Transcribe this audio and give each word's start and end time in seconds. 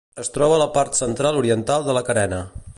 Es 0.21 0.31
troba 0.37 0.55
a 0.55 0.61
la 0.61 0.67
part 0.77 0.97
central-oriental 1.01 1.87
de 1.91 1.99
la 1.99 2.05
carena. 2.11 2.45